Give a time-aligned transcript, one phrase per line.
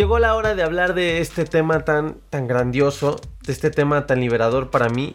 [0.00, 4.18] Llegó la hora de hablar de este tema tan, tan grandioso, de este tema tan
[4.18, 5.12] liberador para mí,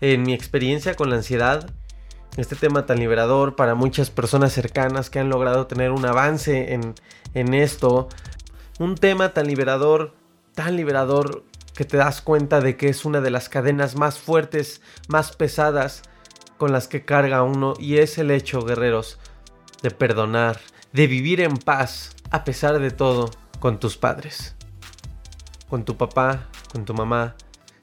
[0.00, 1.68] en mi experiencia con la ansiedad,
[2.36, 6.94] este tema tan liberador para muchas personas cercanas que han logrado tener un avance en,
[7.34, 8.08] en esto.
[8.78, 10.14] Un tema tan liberador,
[10.54, 11.42] tan liberador
[11.74, 16.02] que te das cuenta de que es una de las cadenas más fuertes, más pesadas
[16.58, 19.18] con las que carga uno y es el hecho, guerreros,
[19.82, 20.60] de perdonar,
[20.92, 24.56] de vivir en paz a pesar de todo con tus padres,
[25.68, 27.34] con tu papá, con tu mamá,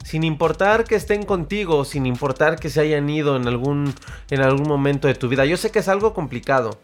[0.04, 3.92] sin importar que estén contigo, sin importar que se hayan ido en algún,
[4.30, 5.44] en algún momento de tu vida.
[5.44, 6.78] Yo sé que es algo complicado,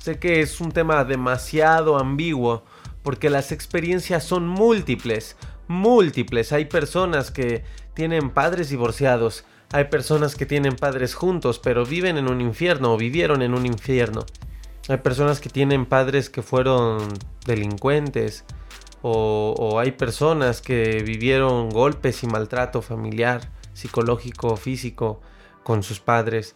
[0.00, 2.64] sé que es un tema demasiado ambiguo,
[3.02, 6.52] porque las experiencias son múltiples, múltiples.
[6.52, 12.30] Hay personas que tienen padres divorciados, hay personas que tienen padres juntos, pero viven en
[12.30, 14.24] un infierno o vivieron en un infierno.
[14.88, 17.08] Hay personas que tienen padres que fueron
[17.46, 18.44] delincuentes,
[19.04, 25.20] o, hay personas que vivieron golpes y maltrato familiar, psicológico, físico
[25.64, 26.54] con sus padres.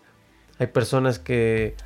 [0.61, 1.77] Hay personas que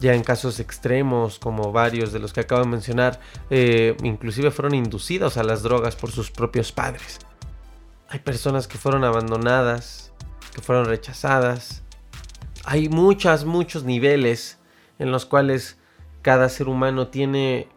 [0.00, 3.20] ya en casos extremos, como varios de los que acabo de mencionar,
[3.50, 7.18] eh, inclusive fueron inducidos a las drogas por sus propios padres.
[8.08, 10.12] Hay personas que fueron abandonadas,
[10.54, 11.82] que fueron rechazadas.
[12.64, 14.58] Hay muchos, muchos niveles
[14.98, 15.76] en los cuales
[16.26, 17.68] cada ser humano tiene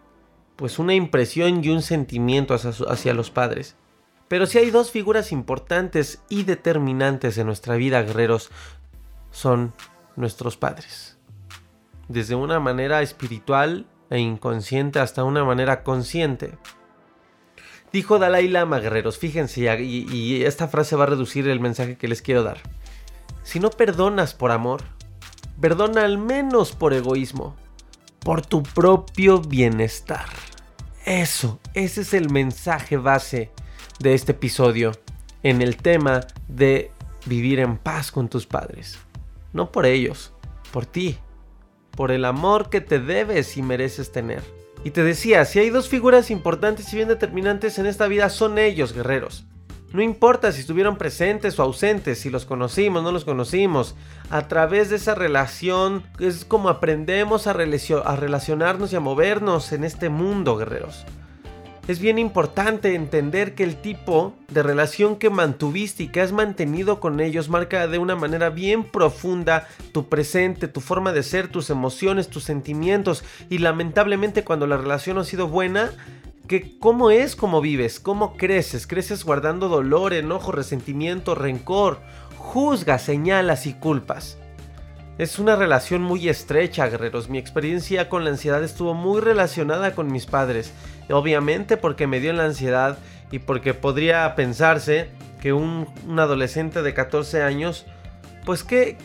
[0.56, 3.76] pues una impresión y un sentimiento hacia, los padres.
[4.28, 8.50] Pero si hay dos figuras importantes y determinantes en nuestra vida, guerreros,
[9.30, 9.72] son
[10.16, 11.20] nuestros padres.
[12.08, 16.58] Desde una manera espiritual e inconsciente hasta una manera consciente.
[17.94, 22.08] Dijo Dalai Lama, guerreros, fíjense, y, y esta frase va a reducir el mensaje que
[22.08, 22.58] les quiero dar.
[23.44, 24.82] Si no perdonas por amor,
[25.62, 27.56] perdona al menos por egoísmo,
[28.20, 30.28] por tu propio bienestar.
[31.06, 33.52] Eso, ese es el mensaje base
[34.00, 34.92] de este episodio
[35.44, 36.92] en el tema de
[37.26, 39.00] vivir en paz con tus padres.
[39.54, 40.34] No por ellos,
[40.72, 41.18] por ti,
[41.92, 44.44] por el amor que te debes y mereces tener.
[44.84, 48.58] Y te decía, si hay dos figuras importantes y bien determinantes en esta vida son
[48.58, 49.46] ellos, guerreros.
[49.92, 53.96] No importa si estuvieron presentes o ausentes, si los conocimos, no los conocimos.
[54.30, 60.10] A través de esa relación es como aprendemos a, relacionarnos y a movernos en este
[60.10, 61.06] mundo, guerreros.
[61.88, 67.00] Es bien importante entender que el tipo de relación que mantuviste y que has mantenido
[67.00, 71.72] con ellos marca de una manera bien profunda tu presente, tu forma de ser, tus
[71.72, 73.24] emociones, tus sentimientos.
[73.50, 75.90] Y lamentablemente cuando la relación ha sido buena,
[76.50, 82.00] que cómo es como vives, cómo creces, creces guardando dolor, enojo, resentimiento, rencor,
[82.38, 84.40] juzgas, señalas y culpas.
[85.20, 87.30] Es una relación muy estrecha, guerreros.
[87.30, 90.74] Mi experiencia con la ansiedad estuvo muy relacionada con mis padres.
[91.12, 92.98] Obviamente porque me dio la ansiedad
[93.32, 97.86] y porque podría pensarse que un, adolescente de 14 años,
[98.44, 98.98] pues qué,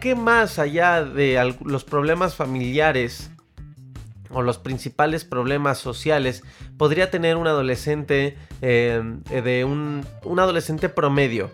[0.00, 3.30] qué más allá de los problemas familiares
[4.32, 6.42] o los principales problemas sociales
[6.76, 11.50] podría tener un adolescente em, de un, un adolescente promedio.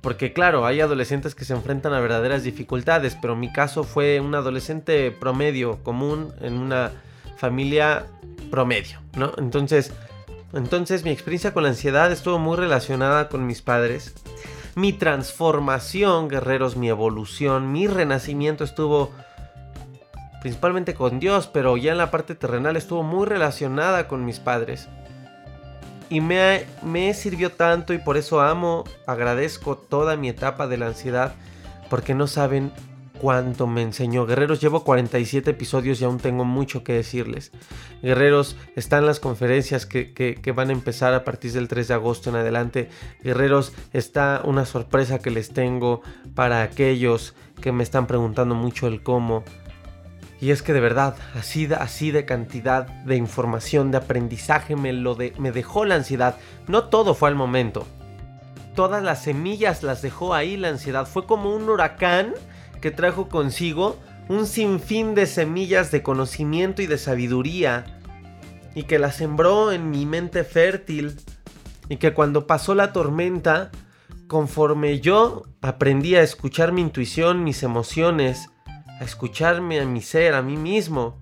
[0.00, 4.34] Porque claro, hay adolescentes que se enfrentan a verdaderas dificultades, pero mi caso fue un
[4.34, 6.92] adolescente promedio común en una
[7.38, 8.04] familia
[8.50, 9.32] promedio, ¿no?
[9.38, 9.92] Entonces,
[10.52, 14.14] entonces mi experiencia con la ansiedad estuvo muy relacionada con mis padres.
[14.74, 19.10] Mi transformación, guerreros, mi evolución, mi renacimiento estuvo
[20.44, 24.90] principalmente con Dios, pero ya en la parte terrenal estuvo muy relacionada con mis padres.
[26.10, 26.66] Y me,
[27.14, 31.34] sirvió tanto y por eso amo, agradezco toda mi etapa de la ansiedad,
[31.88, 32.72] porque no saben
[33.18, 34.26] cuánto me enseñó.
[34.26, 37.50] Guerreros, llevo 47 episodios y aún tengo mucho que decirles.
[38.02, 42.28] Guerreros, están las conferencias que, que, van a empezar a partir del 3 de agosto
[42.28, 42.90] en adelante.
[43.22, 46.02] Guerreros, está una sorpresa que les tengo
[46.34, 49.42] para aquellos que me están preguntando mucho el cómo.
[50.40, 55.32] Y es que de verdad, así de, cantidad de información, de aprendizaje, me, lo de,
[55.38, 56.36] me dejó la ansiedad.
[56.68, 57.86] No todo fue al momento.
[58.74, 61.06] Todas las semillas las dejó ahí la ansiedad.
[61.06, 62.34] Fue como un huracán
[62.80, 63.96] que trajo consigo
[64.28, 68.00] un sinfín de semillas de conocimiento y de sabiduría.
[68.74, 71.20] Y que las sembró en mi mente fértil.
[71.88, 73.70] Y que cuando pasó la tormenta,
[74.26, 78.50] conforme yo aprendí a escuchar mi intuición, mis emociones,
[79.00, 81.18] a escucharme a mi ser, a mí mismo.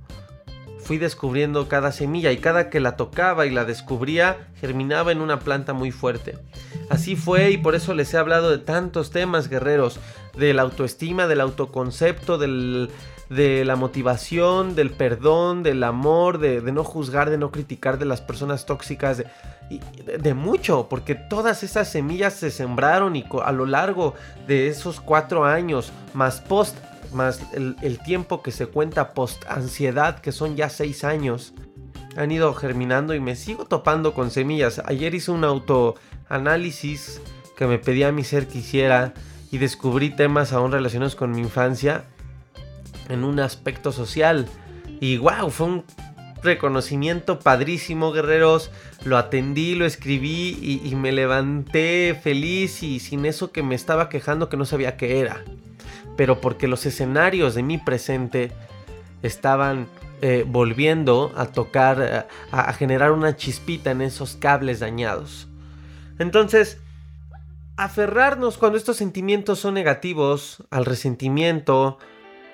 [0.79, 5.39] Fui descubriendo cada semilla y cada que la tocaba y la descubría germinaba en una
[5.39, 6.39] planta muy fuerte.
[6.91, 10.01] Así fue y por eso les he hablado de tantos temas guerreros,
[10.37, 12.91] de la autoestima, del autoconcepto, del,
[13.31, 18.21] de la motivación, del perdón, del amor, de, no juzgar, de no criticar de las
[18.21, 19.27] personas tóxicas, de,
[20.19, 24.15] de, mucho, porque todas esas semillas se sembraron y a lo largo
[24.47, 26.77] de esos cuatro años, más post
[27.13, 31.55] más el, tiempo que se cuenta post ansiedad, que son ya seis años,
[32.17, 34.83] han ido germinando y me sigo topando con semillas.
[34.85, 37.21] Ayer hice un autoanálisis
[37.57, 39.15] que me pedía mi ser que hiciera
[39.51, 42.05] y descubrí temas aún relacionados con mi infancia
[43.09, 44.47] en un aspecto social.
[45.01, 45.85] Y wow, fue un
[46.43, 48.71] reconocimiento padrísimo, guerreros.
[49.05, 54.49] Lo atendí, lo escribí y, me levanté feliz y sin eso que me estaba quejando
[54.49, 55.43] que no sabía qué era
[56.17, 58.53] pero porque los escenarios de mi presente
[59.23, 59.89] estaban
[60.21, 65.49] eh, volviendo a tocar, eh, a, generar una chispita en esos cables dañados.
[66.19, 66.79] Entonces,
[67.77, 71.99] aferrarnos cuando estos sentimientos son negativos, al resentimiento,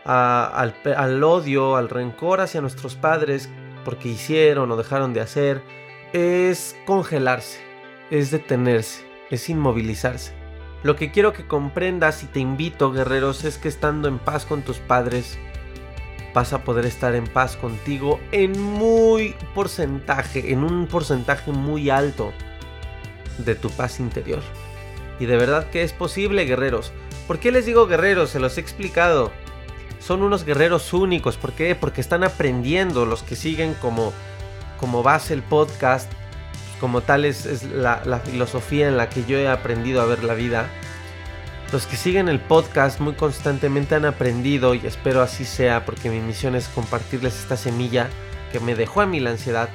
[0.05, 3.51] al, al, odio, al rencor hacia nuestros padres
[3.85, 5.63] porque hicieron o dejaron de hacer,
[6.15, 7.61] es congelarse,
[8.11, 10.38] es detenerse, es inmovilizarse.
[10.83, 14.63] Lo que quiero que comprendas y te invito, guerreros, es que estando en paz con
[14.63, 15.39] tus padres,
[16.35, 22.33] vas a poder estar en paz contigo en muy porcentaje, en un porcentaje muy alto
[23.39, 24.41] de tu paz interior.
[25.19, 26.93] Y de verdad que es posible, guerreros.
[27.27, 28.31] ¿Por qué les digo guerreros?
[28.31, 29.33] Se los he explicado.
[29.99, 31.37] Son unos guerreros únicos.
[31.37, 31.75] ¿Por qué?
[31.75, 33.05] Porque están aprendiendo.
[33.05, 34.13] Los que siguen como,
[34.79, 36.11] como base el podcast
[36.79, 40.69] como tal es, la, filosofía en la que yo he aprendido a ver la vida.
[41.73, 46.21] Los que siguen el podcast muy constantemente han aprendido y espero así sea porque mi
[46.21, 48.09] misión es compartirles esta semilla
[48.53, 49.69] que me dejó a mí la ansiedad.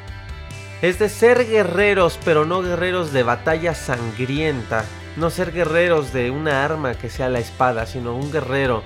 [0.82, 4.86] Es de ser guerreros, pero no guerreros de batalla sangrienta.
[5.16, 8.82] No ser guerreros de una arma que sea la espada, sino un guerrero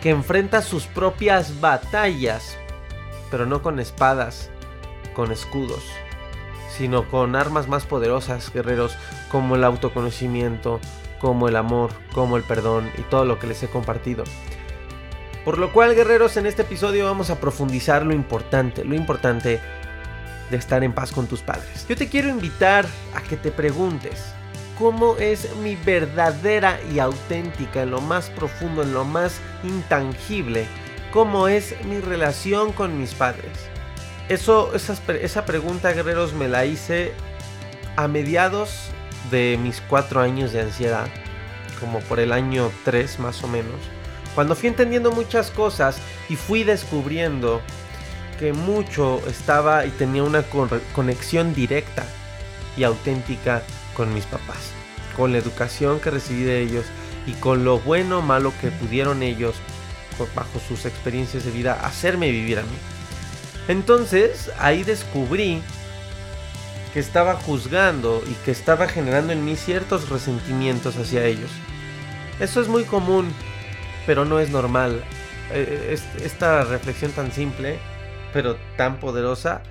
[0.00, 2.56] que enfrenta sus propias batallas,
[3.30, 4.50] pero no con espadas,
[5.14, 5.82] con escudos
[6.76, 8.96] sino con armas más poderosas, guerreros,
[9.30, 10.80] como el autoconocimiento,
[11.20, 14.24] como el amor, como el perdón y todo lo que les he compartido.
[15.44, 19.60] Por lo cual, guerreros, en este episodio vamos a profundizar lo importante, lo importante
[20.50, 21.86] de estar en paz con tus padres.
[21.88, 24.24] Yo te quiero invitar a que te preguntes,
[24.78, 30.66] ¿cómo es mi verdadera y auténtica, en lo más profundo, en lo más intangible,
[31.12, 33.73] cómo es mi relación con mis padres?
[34.28, 37.12] Eso, esa pregunta, guerreros, me la hice
[37.96, 38.88] a mediados
[39.30, 41.06] de mis cuatro años de ansiedad,
[41.78, 43.76] como por el año 3 más o menos,
[44.34, 47.60] cuando fui entendiendo muchas cosas y fui descubriendo
[48.38, 50.42] que mucho estaba y tenía una
[50.94, 52.04] conexión directa
[52.76, 53.62] y auténtica
[53.94, 54.72] con mis papás,
[55.16, 56.86] con la educación que recibí de ellos
[57.26, 59.54] y con lo bueno o malo que pudieron ellos,
[60.34, 62.76] bajo sus experiencias de vida, hacerme vivir a mí.
[63.68, 65.62] Entonces ahí descubrí
[66.92, 71.50] que estaba juzgando y que estaba generando en mí ciertos resentimientos hacia ellos.
[72.40, 73.32] Eso es muy común,
[74.06, 75.02] pero no es normal.
[75.52, 77.78] Eh, esta reflexión tan simple,
[78.32, 79.62] pero tan poderosa,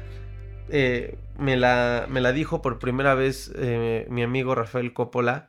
[0.69, 5.47] eh, me, la, me, la, dijo por primera vez eh, mi amigo Rafael Coppola.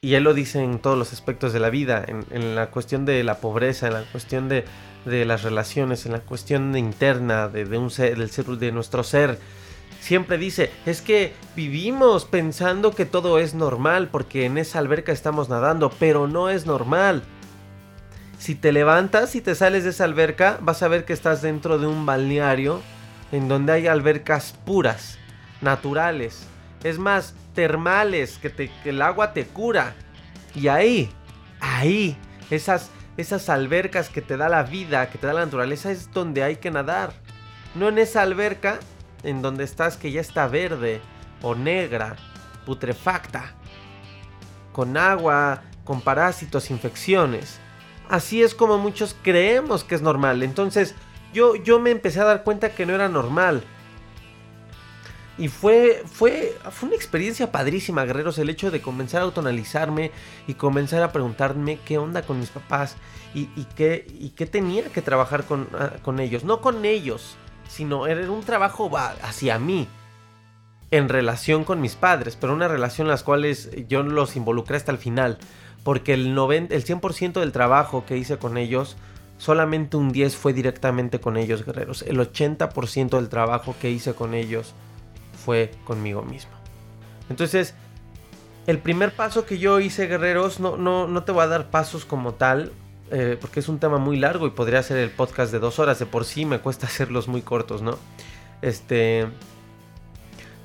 [0.00, 3.22] Y él lo dice en todos los aspectos de la vida, en la cuestión de
[3.22, 4.64] la pobreza, en la cuestión de,
[5.04, 9.38] de las relaciones, en la cuestión interna de, un ser, del ser, de nuestro ser.
[10.00, 15.48] Siempre dice, es que vivimos pensando que todo es normal porque en esa alberca estamos
[15.48, 17.22] nadando, pero no es normal.
[18.38, 21.78] Si te levantas y te sales de esa alberca, vas a ver que estás dentro
[21.78, 22.82] de un balneario
[23.30, 25.18] en donde hay albercas puras,
[25.60, 26.46] naturales,
[26.82, 29.94] es más, termales, que, que el agua te cura.
[30.54, 31.10] Y ahí,
[31.60, 32.16] ahí,
[32.50, 36.42] esas esas albercas que te da la vida, que te da la naturaleza, es donde
[36.42, 37.12] hay que nadar.
[37.74, 38.78] No en esa alberca
[39.22, 41.00] en donde estás que ya está verde
[41.42, 42.16] o negra,
[42.66, 43.54] putrefacta,
[44.72, 47.58] con agua, con parásitos, infecciones.
[48.08, 50.42] Así es como muchos creemos que es normal.
[50.42, 50.94] Entonces
[51.32, 53.62] yo, yo me empecé a dar cuenta que no era normal.
[55.38, 60.10] Y fue, fue, fue una experiencia padrísima, guerreros, el hecho de comenzar a autonalizarme
[60.46, 62.96] y comenzar a preguntarme qué onda con mis papás
[63.34, 63.46] y,
[63.76, 66.44] qué, y qué tenía que trabajar con, ah, con ellos.
[66.44, 67.36] No con ellos,
[67.68, 68.90] sino era un trabajo
[69.22, 69.88] hacia mí
[70.90, 74.92] en relación con mis padres, pero una relación en las cuales yo los involucré hasta
[74.92, 75.38] el final,
[75.82, 78.98] porque el, 90, el 100% del trabajo que hice con ellos,
[79.38, 82.02] solamente un 10 fue directamente con ellos, guerreros.
[82.02, 84.74] El 80% del trabajo que hice con ellos
[85.44, 86.52] fue conmigo mismo.
[87.28, 87.74] Entonces,
[88.66, 92.04] el primer paso que yo hice, guerreros, no, no, no te voy a dar pasos
[92.04, 92.72] como tal,
[93.10, 95.98] eh, porque es un tema muy largo y podría ser el podcast de dos horas.
[95.98, 97.98] De por sí me cuesta hacerlos muy cortos, ¿no?
[98.62, 99.26] Este.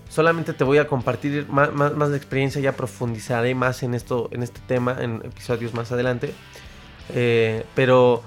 [0.10, 4.42] Solamente te voy a compartir más, más, de experiencia, ya profundizaré más en esto, en
[4.42, 6.34] este tema en episodios más adelante.
[7.14, 8.24] Eh, pero,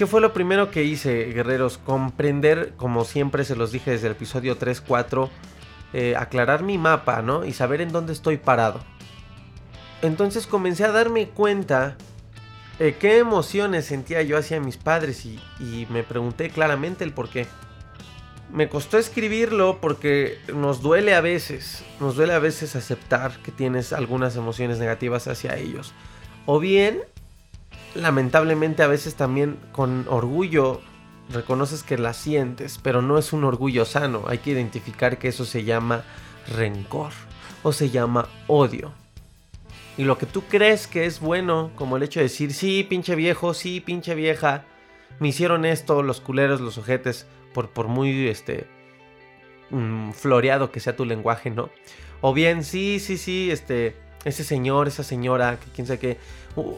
[0.00, 1.76] ¿qué fue lo primero que hice, guerreros?
[1.76, 5.28] Comprender, como siempre se los dije desde el episodio 3, 4,
[5.92, 7.44] eh, aclarar mi mapa, ¿no?
[7.44, 8.80] Y saber en dónde estoy parado.
[10.00, 11.98] Entonces comencé a darme cuenta
[12.78, 17.46] eh, qué emociones sentía yo hacia mis padres y, me pregunté claramente el por qué.
[18.50, 23.92] Me costó escribirlo porque nos duele a veces, nos duele a veces aceptar que tienes
[23.92, 25.92] algunas emociones negativas hacia ellos.
[26.46, 27.02] O bien,
[27.94, 30.80] lamentablemente a veces también con orgullo
[31.30, 34.24] reconoces que la sientes, pero no es un orgullo sano.
[34.26, 36.04] Hay que identificar que eso se llama
[36.56, 37.12] rencor
[37.62, 38.92] o se llama odio.
[39.96, 43.14] Y lo que tú crees que es bueno, como el hecho de decir, sí, pinche
[43.14, 44.64] viejo, sí, pinche vieja,
[45.18, 48.66] me hicieron esto, los culeros, los ojetes, por, por muy, este,
[49.70, 51.70] mm, floreado que sea tu lenguaje, ¿no?
[52.22, 56.18] O bien, sí, sí, sí, este, ese señor, esa señora, que quién sabe qué.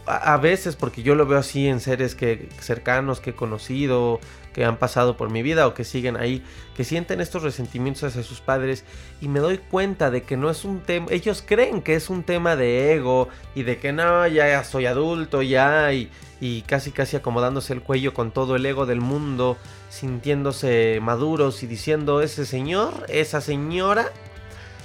[0.06, 4.20] A, veces, porque yo lo veo así en seres que cercanos que he conocido,
[4.52, 6.44] que han pasado por mi vida o que siguen ahí,
[6.76, 8.84] que sienten estos resentimientos hacia sus padres
[9.20, 12.22] y me doy cuenta de que no es un tema, ellos creen que es un
[12.22, 16.10] tema de ego y de que no, ya soy adulto, ya, y,
[16.40, 19.56] y casi casi acomodándose el cuello con todo el ego del mundo,
[19.88, 24.12] sintiéndose maduros y diciendo ese señor, esa señora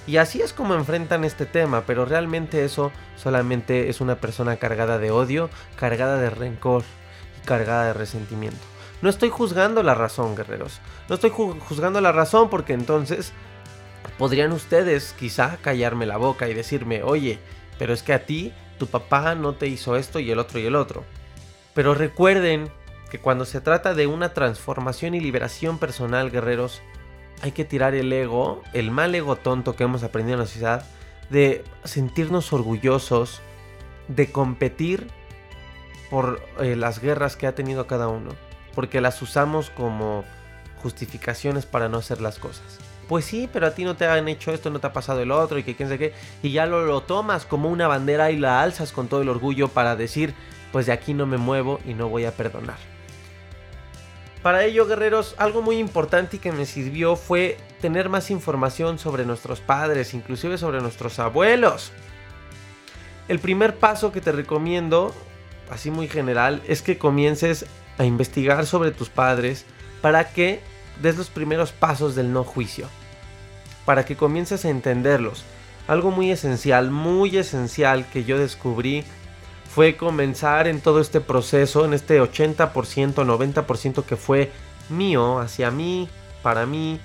[0.07, 4.97] y así es como enfrentan este tema, pero realmente eso solamente es una persona cargada
[4.97, 6.83] de odio, cargada de rencor
[7.37, 8.57] y cargada de resentimiento.
[9.01, 10.79] No estoy juzgando la razón, guerreros.
[11.09, 13.33] No estoy juzgando la razón porque entonces
[14.17, 17.39] podrían ustedes quizá callarme la boca y decirme, oye,
[17.77, 20.65] pero es que a ti tu papá no te hizo esto y el otro y
[20.65, 21.03] el otro.
[21.73, 22.71] Pero recuerden
[23.11, 26.81] que cuando se trata de una transformación y liberación personal, guerreros,
[27.41, 30.85] hay que tirar el ego, el mal ego tonto que hemos aprendido en la sociedad,
[31.29, 33.41] de sentirnos orgullosos,
[34.07, 35.07] de competir
[36.09, 38.31] por eh, las guerras que ha tenido cada uno,
[38.73, 40.23] porque las usamos como
[40.81, 42.79] justificaciones para no hacer las cosas.
[43.07, 45.31] Pues sí, pero a ti no te han hecho esto, no te ha pasado el
[45.31, 46.13] otro y que quién sabe qué,
[46.43, 49.69] y ya lo, lo tomas como una bandera y la alzas con todo el orgullo
[49.69, 50.33] para decir,
[50.71, 52.96] pues de aquí no me muevo y no voy a perdonar.
[54.47, 59.25] Para ello, guerreros, algo muy importante y que me sirvió fue tener más información sobre
[59.25, 61.91] nuestros padres, inclusive sobre nuestros abuelos.
[63.27, 65.13] El primer paso que te recomiendo,
[65.69, 67.65] así muy general, es que comiences
[67.97, 69.65] a investigar sobre tus padres
[69.99, 70.61] para que
[71.01, 72.87] des los primeros pasos del no juicio.
[73.83, 75.43] Para que comiences a entenderlos.
[75.89, 79.03] Algo muy esencial, muy esencial que yo descubrí
[79.69, 84.51] fue comenzar en todo este proceso, en este 80%, 90% que fue
[84.89, 86.09] mío, hacia mí,
[86.41, 86.99] para mí,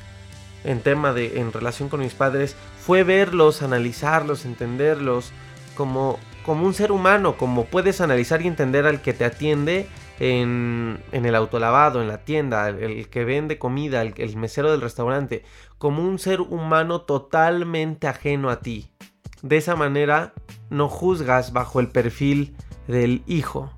[0.64, 5.32] en tema de, en relación con mis padres, fue verlos, analizarlos, entenderlos
[5.76, 9.86] como, como un ser humano, como puedes analizar y entender al que te atiende
[10.20, 14.80] en, en el autolavado, en la tienda, el, que vende comida, el, el mesero del
[14.80, 15.44] restaurante,
[15.78, 18.90] como un ser humano totalmente ajeno a ti.
[19.42, 20.32] De esa manera
[20.70, 22.56] no juzgas bajo el perfil
[22.86, 23.72] del hijo,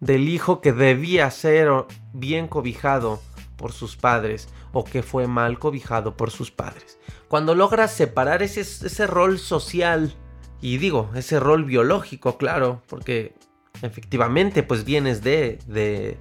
[0.00, 1.70] del hijo que debía ser
[2.12, 3.20] bien cobijado
[3.56, 6.98] por sus padres o que fue mal cobijado por sus padres.
[7.28, 10.14] Cuando logras separar ese, ese rol social
[10.60, 13.34] y digo, ese rol biológico, claro, porque
[13.82, 16.18] efectivamente pues vienes de, de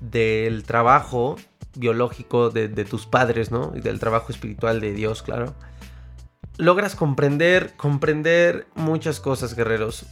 [0.00, 1.36] del trabajo
[1.76, 3.72] biológico de, de, tus padres, ¿no?
[3.74, 5.54] Y del trabajo espiritual de Dios, claro.
[6.58, 10.06] Logras comprender, comprender muchas cosas, guerreros.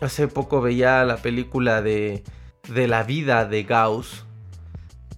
[0.00, 2.24] Hace poco veía la película de,
[2.68, 4.24] de la vida de Gauss.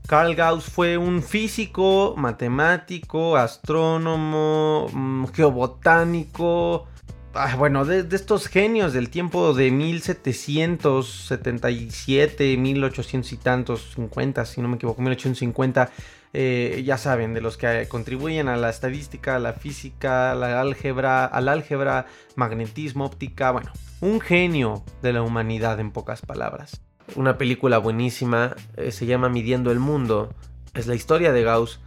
[0.09, 6.89] Carl Gauss fue un físico, matemático, astrónomo, mm, geobotánico,
[7.35, 14.67] ah, bueno, de, estos genios del tiempo de 1777, 1800 y tantos, 50, si no
[14.69, 15.93] me equivoco, 1850,
[16.33, 20.61] eh, ya saben, de los que contribuyen a la estadística, a la física, a la
[20.61, 26.83] álgebra, al álgebra, magnetismo, óptica, bueno, un genio de la humanidad en pocas palabras
[27.17, 30.35] una película buenísima, eh, se llama Midiendo el Mundo,
[30.75, 31.81] es la historia de Gauss.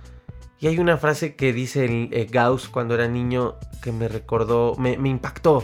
[0.60, 4.94] Y hay una frase que dice eh, Gauss cuando era niño que me recordó, me,
[4.94, 5.64] impactó.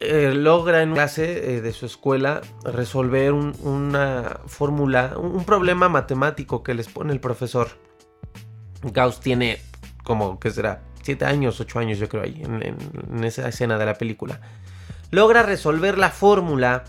[0.00, 6.88] Eh, logra en clase de su escuela resolver una fórmula, un, problema matemático que les
[6.88, 7.68] pone el profesor.
[8.82, 9.60] Gauss tiene
[10.04, 10.82] como, ¿qué será?
[11.02, 14.40] 7 años, 8 años yo creo ahí, en esa escena de la película.
[15.10, 16.84] Logra resolver la fórmula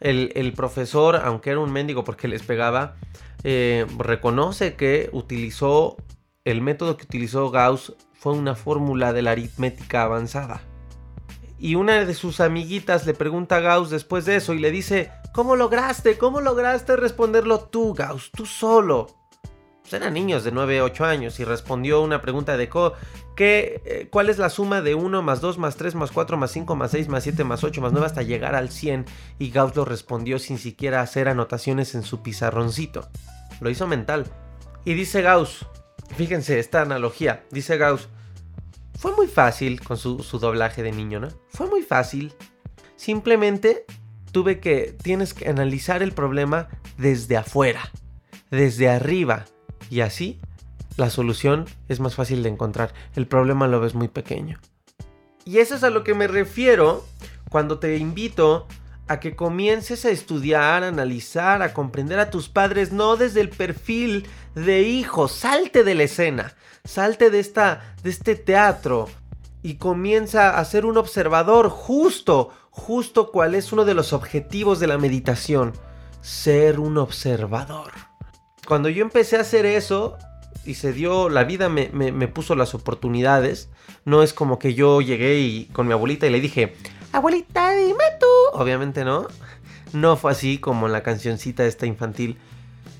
[0.00, 2.96] el, profesor, aunque era un mendigo porque les pegaba,
[3.44, 5.96] eh, reconoce que utilizó
[6.44, 10.62] el método que utilizó Gauss fue una fórmula de la aritmética avanzada.
[11.58, 15.12] Y una de sus amiguitas le pregunta a Gauss después de eso y le dice,
[15.32, 16.18] ¿cómo lograste?
[16.18, 18.32] ¿Cómo lograste responderlo tú, Gauss?
[18.32, 19.06] Tú solo.
[19.82, 22.70] Pues eran niños de 9, 8 años y respondió una pregunta de
[23.36, 26.50] ¿qué, eh, ¿cuál es la suma de 1 más 2 más 3 más 4 más
[26.52, 29.06] 5 más 6 más 7 más 8 más 9 hasta llegar al 100?
[29.38, 33.08] Y Gauss lo respondió sin siquiera hacer anotaciones en su pizarroncito.
[33.60, 34.26] Lo hizo mental.
[34.84, 35.66] Y dice Gauss,
[36.16, 38.08] fíjense esta analogía, dice Gauss,
[38.98, 41.28] fue muy fácil con su, su doblaje de niño, ¿no?
[41.48, 42.32] Fue muy fácil.
[42.96, 43.84] Simplemente
[44.32, 47.92] tuve que, tienes que analizar el problema desde afuera,
[48.50, 49.44] desde arriba.
[49.92, 50.40] Y así
[50.96, 52.94] la solución es más fácil de encontrar.
[53.14, 54.58] El problema lo ves muy pequeño.
[55.44, 57.04] Y eso es a lo que me refiero
[57.50, 58.66] cuando te invito
[59.06, 63.50] a que comiences a estudiar, a analizar, a comprender a tus padres, no desde el
[63.50, 69.10] perfil de hijo, salte de la escena, salte de, esta, de este teatro
[69.62, 74.86] y comienza a ser un observador justo, justo cuál es uno de los objetivos de
[74.86, 75.74] la meditación,
[76.22, 78.11] ser un observador.
[78.72, 80.16] Cuando yo empecé a hacer eso,
[80.64, 81.90] y se dio, la vida me,
[82.28, 83.68] puso las oportunidades.
[84.06, 86.72] No es como que yo llegué y, con mi abuelita y le dije,
[87.12, 88.26] abuelita, dime tú.
[88.54, 89.26] Obviamente no.
[89.92, 92.38] No fue así como en la cancioncita esta infantil.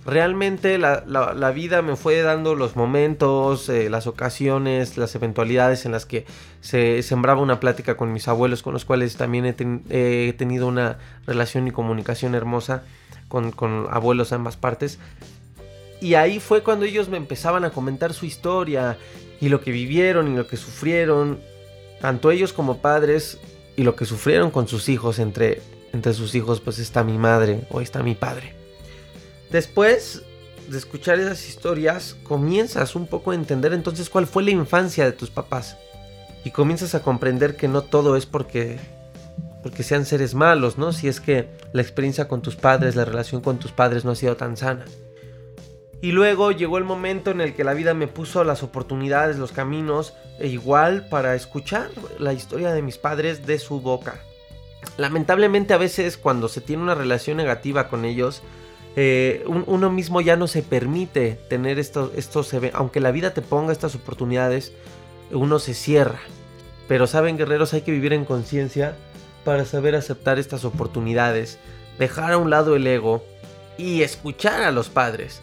[0.05, 6.05] Realmente la, vida me fue dando los momentos, eh, las ocasiones, las eventualidades en las
[6.05, 6.27] que
[6.61, 9.47] se sembraba una plática con mis abuelos, con los cuales también
[9.89, 12.83] he, tenido una relación y comunicación hermosa
[13.29, 14.99] con, con abuelos de ambas partes.
[16.03, 18.99] Y ahí fue cuando ellos me empezaban a comentar su historia
[19.41, 21.41] y lo que vivieron y lo que sufrieron,
[22.01, 23.39] tanto ellos como padres
[23.77, 25.21] y lo que sufrieron con sus hijos.
[25.21, 25.63] Entre,
[25.93, 28.53] entre sus hijos pues está mi madre o está mi padre.
[29.53, 30.23] Después
[30.69, 35.13] de escuchar esas historias, comienzas un poco a entender entonces cuál fue la infancia de
[35.13, 35.77] tus papás.
[36.45, 38.81] Y comienzas a comprender que no todo es porque
[39.63, 40.93] porque sean seres malos, ¿no?
[40.93, 44.17] Si es que la experiencia con tus padres, la relación con tus padres no ha
[44.17, 44.85] sido tan sana.
[46.03, 49.53] Y luego llegó el momento en el que la vida me puso las oportunidades, los
[49.53, 54.21] caminos, e igual para escuchar la historia de mis padres de su boca.
[54.97, 58.43] Lamentablemente a veces cuando se tiene una relación negativa con ellos,
[58.97, 63.73] eh, uno mismo ya no se permite tener estos, estos aunque la vida te ponga
[63.73, 64.73] estas oportunidades,
[65.31, 66.19] uno se cierra.
[66.89, 68.97] Pero saben guerreros, hay que vivir en conciencia
[69.45, 71.61] para saber aceptar estas oportunidades,
[72.01, 73.23] dejar a un lado el ego
[73.79, 75.43] y escuchar a los padres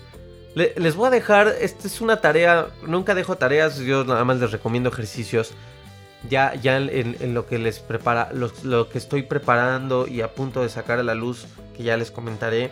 [0.55, 4.51] les voy a dejar, esta es una tarea, nunca dejo tareas, yo nada más les
[4.51, 5.53] recomiendo ejercicios.
[6.29, 10.69] Ya, ya en, lo que les prepara, lo, que estoy preparando y a punto de
[10.69, 11.45] sacar a la luz,
[11.77, 12.71] que ya les comentaré,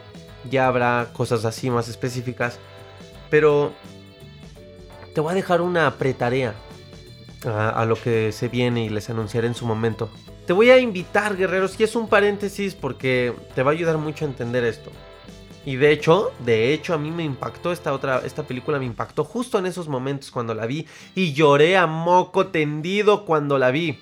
[0.49, 2.59] ya habrá cosas así más específicas.
[3.29, 3.71] Pero
[5.13, 6.55] te voy a dejar una pretarea
[7.45, 10.09] a, a lo que se viene y les anunciaré en su momento.
[10.45, 14.25] Te voy a invitar, guerreros, y es un paréntesis porque te va a ayudar mucho
[14.25, 14.91] a entender esto.
[15.67, 19.25] Y de hecho, de hecho a mí me impactó esta otra, esta película me impactó
[19.25, 23.99] justo en esos momentos cuando la vi y lloré a moco tendido cuando la vi.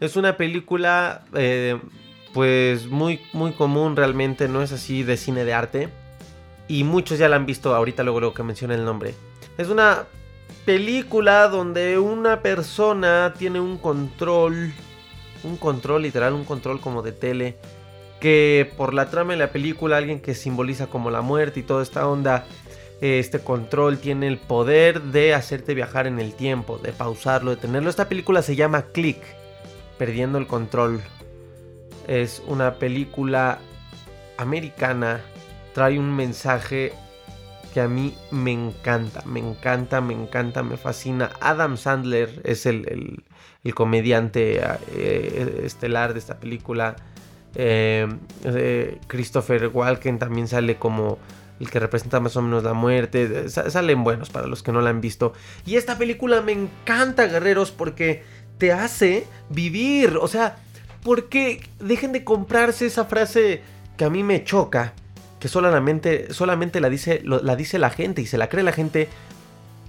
[0.00, 1.78] Es una película eh,
[2.32, 5.88] pues muy, muy común realmente, no es así de cine de arte.
[6.68, 9.14] Y muchos ya la han visto ahorita luego, luego que mencione el nombre.
[9.58, 10.06] Es una
[10.64, 14.72] película donde una persona tiene un control,
[15.44, 17.58] un control literal, un control como de tele
[18.20, 21.82] que por la trama de la película alguien que simboliza como la muerte y toda
[21.82, 22.44] esta onda,
[23.00, 27.90] este control tiene el poder de hacerte viajar en el tiempo, de pausarlo, de tenerlo.
[27.90, 29.22] Esta película se llama Click,
[29.98, 31.00] Perdiendo el Control.
[32.06, 33.58] Es una película
[34.36, 35.20] americana
[35.78, 36.92] trae un mensaje
[37.72, 41.30] que a mí me encanta, me encanta, me encanta, me fascina.
[41.40, 43.22] Adam Sandler es el,
[43.74, 46.96] comediante eh, estelar de esta película.
[47.54, 51.18] Eh, Christopher Walken también sale como
[51.60, 53.48] el que representa más o menos la muerte.
[53.48, 55.32] Salen buenos para los que no la han visto.
[55.66, 58.22] Y esta película me encanta, guerreros, porque
[58.58, 60.18] te hace vivir.
[60.20, 60.56] O sea,
[61.02, 63.62] porque dejen de comprarse esa frase
[63.96, 64.92] que a mí me choca.
[65.40, 69.08] Que solamente, solamente la, dice, la dice la gente y se la cree la gente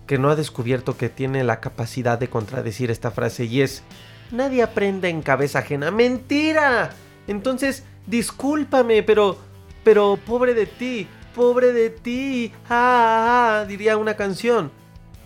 [0.06, 3.46] que no ha descubierto que tiene la capacidad de contradecir esta frase.
[3.46, 3.84] Y es,
[4.32, 5.92] nadie aprende en cabeza ajena.
[5.92, 6.92] Mentira.
[7.30, 9.38] Entonces, discúlpame, pero,
[9.84, 11.08] pero pobre de ti
[11.40, 14.72] pobre de ti, ah, diría una canción.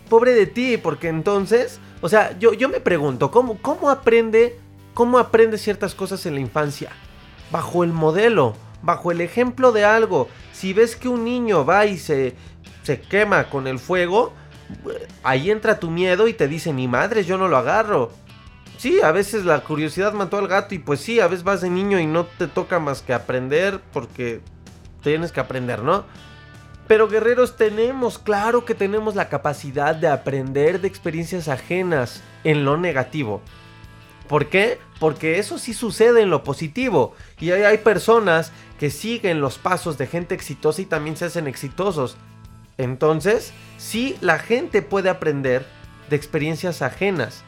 [0.08, 4.56] Pobre de ti, porque entonces, o sea, yo, yo me pregunto, ¿cómo, cómo aprende,
[4.94, 6.90] cómo aprende ciertas cosas en la infancia?
[7.50, 10.28] Bajo el modelo, bajo el ejemplo de algo.
[10.52, 12.34] Si ves que un niño va y se,
[12.84, 14.32] se quema con el fuego,
[15.24, 18.12] ahí entra tu miedo y te dice, mi madre, yo no lo agarro.
[18.84, 21.70] Sí, a veces la curiosidad mató al gato y pues sí, a veces vas de
[21.70, 24.42] niño y no te toca más que aprender porque
[25.02, 26.04] tienes que aprender, ¿no?
[26.86, 32.76] Pero guerreros tenemos, claro que tenemos la capacidad de aprender de experiencias ajenas en lo
[32.76, 33.40] negativo.
[34.28, 34.78] ¿Por qué?
[35.00, 37.14] Porque eso sí sucede en lo positivo.
[37.40, 41.46] Y hay, hay personas que siguen los pasos de gente exitosa y también se hacen
[41.46, 42.18] exitosos.
[42.76, 45.64] Entonces, sí, la gente puede aprender
[46.10, 47.44] de experiencias ajenas,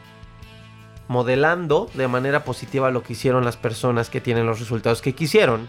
[1.09, 5.66] modelando de manera positiva lo que hicieron las personas que tienen los resultados que quisieron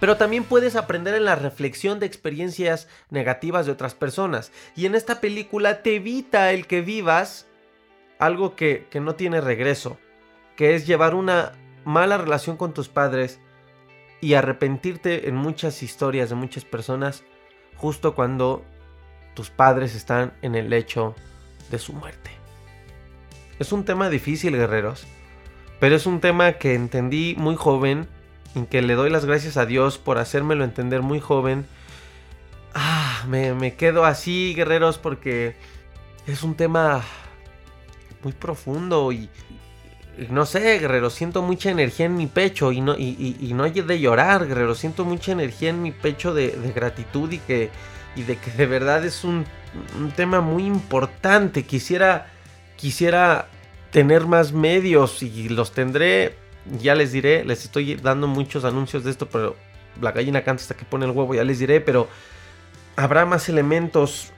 [0.00, 4.52] pero también puedes aprender en la reflexión de experiencias negativas de otras personas.
[4.76, 7.46] Y en esta película te evita el que vivas
[8.18, 9.98] algo que, no tiene regreso,
[10.56, 11.52] que es llevar una
[11.84, 13.40] mala relación con tus padres
[14.20, 17.24] y arrepentirte en muchas historias de muchas personas
[17.76, 18.62] justo cuando
[19.34, 21.14] tus padres están en el lecho
[21.70, 22.43] de su muerte.
[23.58, 25.06] Es un tema difícil, guerreros,
[25.78, 28.08] pero es un tema que entendí muy joven
[28.54, 31.66] en que le doy las gracias a Dios por hacérmelo entender muy joven.
[32.74, 35.54] Ah, me, quedo así, guerreros, porque
[36.26, 37.02] es un tema
[38.22, 39.28] muy profundo y,
[40.30, 44.00] no sé, guerreros, siento mucha energía en mi pecho y no, y, no hay de
[44.00, 47.70] llorar, guerreros, siento mucha energía en mi pecho de, gratitud y, que,
[48.16, 49.44] y de que de verdad es un,
[49.98, 51.64] un tema muy importante.
[51.64, 52.33] Quisiera,
[52.76, 53.48] quisiera
[53.90, 56.36] tener más medios y los tendré
[56.80, 59.56] ya les diré, les estoy dando muchos anuncios de esto, pero
[60.00, 62.08] la gallina canta hasta que pone el huevo, ya les diré, pero
[62.96, 64.32] habrá más elementos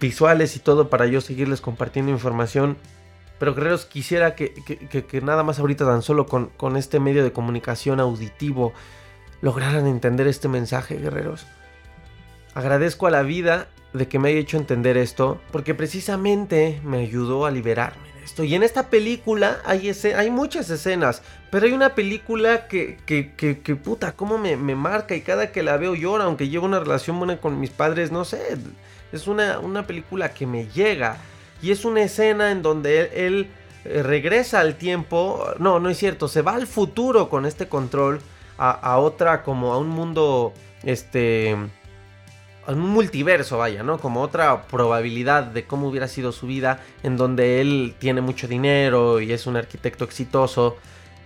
[0.00, 2.76] visuales y todo para yo seguirles compartiendo información.
[3.38, 4.52] Pero guerreros, quisiera que,
[5.22, 8.74] nada más ahorita tan solo con, con este medio de comunicación auditivo
[9.40, 11.46] lograran entender este mensaje, guerreros.
[12.54, 17.46] Agradezco a la vida de que me haya hecho entender esto, porque precisamente me ayudó
[17.46, 22.98] a liberarme y en esta película hay, hay muchas escenas, pero hay una película que,
[23.04, 26.80] que, que, puta, cómo me, marca y cada que la veo llora, aunque llevo una
[26.80, 28.56] relación buena con mis padres, no sé,
[29.12, 31.18] es una, una película que me llega.
[31.62, 33.50] Y es una escena en donde él,
[33.84, 38.20] eh, regresa al tiempo, no, no es cierto, se va al futuro con este control
[38.56, 41.56] a, a otra, como a un mundo, este
[42.68, 43.98] un multiverso, vaya, ¿no?
[43.98, 49.20] Como otra probabilidad de cómo hubiera sido su vida, en donde él tiene mucho dinero
[49.20, 50.76] y es un arquitecto exitoso.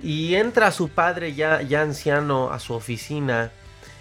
[0.03, 3.51] Y entra su padre ya, ya anciano a su oficina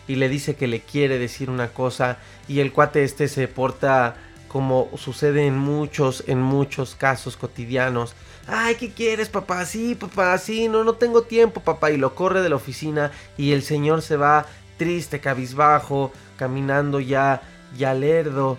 [0.07, 2.17] y le dice que le quiere decir una cosa
[2.47, 4.15] y el cuate este se porta
[4.47, 8.13] como sucede en muchos, en muchos casos cotidianos.
[8.45, 9.65] Ay, ¿qué quieres, papá?
[9.65, 11.89] Sí, papá, sí, no, no tengo tiempo, papá.
[11.89, 14.45] Y lo corre de la oficina y el señor se va
[14.77, 17.41] triste, cabizbajo, caminando ya,
[17.77, 18.57] ya lerdo.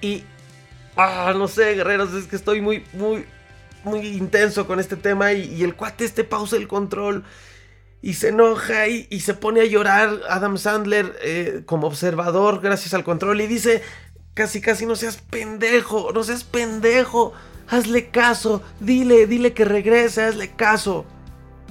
[0.00, 0.24] Y,
[0.96, 3.24] ah, no sé, guerreros, es que estoy muy, muy,
[3.84, 7.24] muy intenso con este tema y, el cuate este pausa el control
[8.02, 13.04] y se enoja y, se pone a llorar Adam Sandler eh, como observador gracias al
[13.04, 13.82] control y dice,
[14.34, 17.32] casi, casi no seas pendejo, no seas pendejo,
[17.68, 21.06] hazle caso, dile, dile que regrese, hazle caso.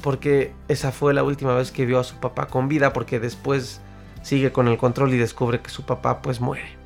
[0.02, 3.80] Porque esa fue la última vez que vio a su papá con vida, porque después
[4.24, 6.78] sigue con el control y descubre que su papá pues muere.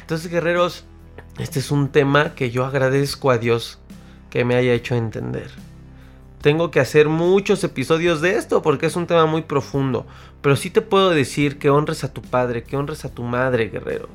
[0.00, 0.84] Entonces guerreros,
[1.38, 3.78] este es un tema que yo agradezco a Dios
[4.30, 5.50] que me haya hecho entender.
[6.40, 10.06] Tengo que hacer muchos episodios de esto porque es un tema muy profundo.
[10.40, 13.68] Pero sí te puedo decir que honres a tu padre, que honres a tu madre,
[13.68, 14.08] guerrero.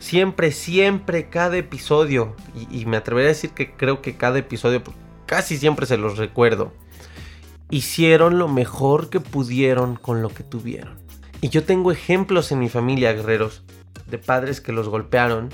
[0.00, 2.34] Siempre, siempre, cada episodio.
[2.54, 4.82] Y, y me atrevería a decir que creo que cada episodio,
[5.26, 6.72] casi siempre se los recuerdo.
[7.70, 11.03] Hicieron lo mejor que pudieron con lo que tuvieron
[11.44, 13.64] Y yo tengo ejemplos en mi familia, guerreros,
[14.06, 15.50] de padres que los golpearon,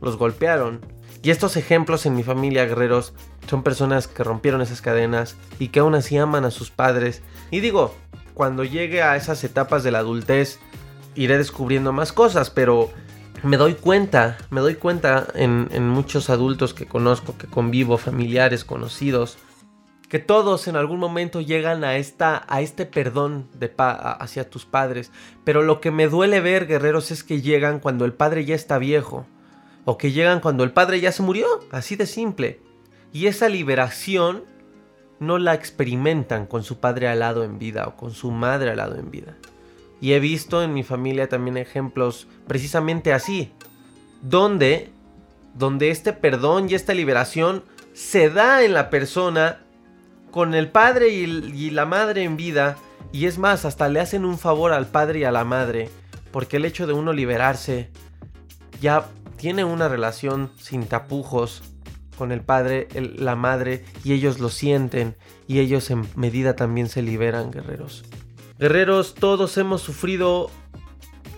[0.00, 0.78] los golpearon.
[1.24, 3.14] Y estos ejemplos en mi familia, guerreros,
[3.48, 7.20] son personas que rompieron esas cadenas y que aún así aman a sus padres.
[7.50, 7.96] Y digo,
[8.32, 10.60] cuando llegue a esas etapas de la adultez,
[11.16, 12.88] iré descubriendo más cosas, pero
[13.42, 19.36] me doy cuenta, me doy cuenta en, muchos adultos que conozco, que convivo, familiares, conocidos,
[20.08, 25.12] que todos en algún momento llegan a, esta, a este perdón de hacia tus padres.
[25.44, 28.78] Pero lo que me duele ver, guerreros, es que llegan cuando el padre ya está
[28.78, 29.26] viejo.
[29.84, 31.46] O que llegan cuando el padre ya se murió.
[31.70, 32.60] Así de simple.
[33.12, 34.44] Y esa liberación
[35.20, 38.76] no la experimentan con su padre al lado en vida o con su madre al
[38.78, 39.36] lado en vida.
[40.00, 43.52] Y he visto en mi familia también ejemplos precisamente así,
[44.22, 44.92] donde
[45.54, 49.60] donde este perdón y esta liberación se da en la persona
[50.30, 52.76] con el padre y, la madre en vida
[53.12, 55.88] y es más, hasta le hacen un favor al padre y a la madre,
[56.30, 57.90] porque el hecho de uno liberarse
[58.80, 61.62] ya tiene una relación sin tapujos
[62.18, 67.00] con el padre, la madre, y ellos lo sienten, y ellos en medida también se
[67.00, 68.04] liberan, guerreros.
[68.58, 70.50] Guerreros, todos hemos sufrido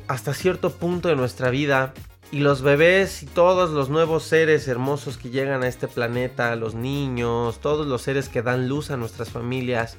[0.09, 1.93] hasta cierto punto de nuestra vida,
[2.33, 6.75] y los bebés y todos los nuevos seres hermosos que llegan a este planeta, los
[6.75, 9.97] niños, todos los seres que dan luz a nuestras familias,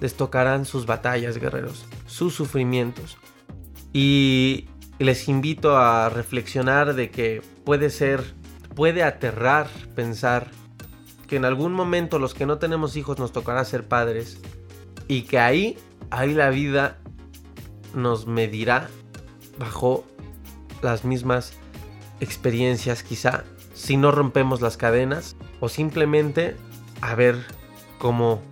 [0.00, 3.18] les tocarán sus batallas, guerreros, sus sufrimientos.
[3.92, 8.38] Y les invito a reflexionar de que puede ser
[8.78, 10.52] puede aterrar pensar
[11.26, 14.38] que en algún momento los que no tenemos hijos nos tocará ser padres
[15.08, 15.76] y que ahí,
[16.10, 16.98] ahí la vida
[17.92, 18.88] nos medirá
[19.58, 20.04] bajo
[20.82, 21.52] las mismas
[22.20, 26.56] experiencias quizá si no rompemos las cadenas o simplemente
[27.00, 27.36] a ver
[27.98, 28.42] cómo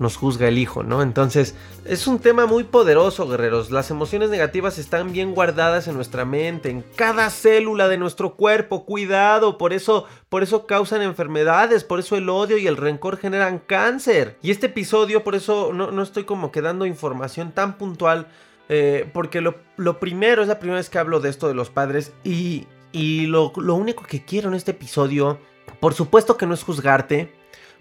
[0.00, 1.02] nos juzga el hijo, ¿no?
[1.02, 3.70] Entonces, es un tema muy poderoso, guerreros.
[3.70, 8.86] Las emociones negativas están bien guardadas en nuestra mente, en cada célula de nuestro cuerpo.
[8.86, 13.58] Cuidado, por eso, por eso causan enfermedades, por eso el odio y el rencor generan
[13.58, 14.38] cáncer.
[14.40, 18.28] Y este episodio, por eso no, estoy como que dando información tan puntual,
[18.72, 22.12] eh, porque lo, primero es la primera vez que hablo de esto de los padres
[22.22, 25.40] y, y lo, único que quiero en este episodio,
[25.80, 27.32] por supuesto que no es juzgarte,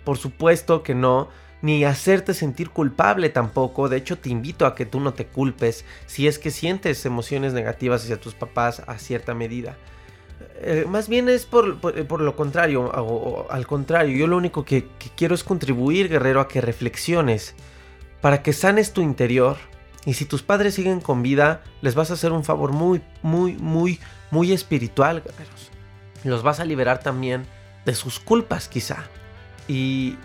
[0.03, 1.29] por supuesto que no
[1.61, 3.87] ni hacerte sentir culpable tampoco.
[3.87, 7.53] De hecho, te invito a que tú no te culpes si es que sientes emociones
[7.53, 9.77] negativas hacia tus papás a cierta medida.
[10.61, 11.67] Eh, más bien es por,
[12.19, 16.61] lo contrario, o, al contrario, yo lo único que quiero es contribuir, guerrero, a que
[16.61, 17.53] reflexiones,
[18.21, 19.68] para que sanes tu interior.
[20.05, 23.53] Y si tus padres siguen con vida, les vas a hacer un favor muy, muy,
[23.53, 23.99] muy,
[24.31, 25.71] muy espiritual, guerreros.
[26.23, 27.45] Los vas a liberar también
[27.85, 29.03] de sus culpas, quizá.
[29.67, 30.17] Y,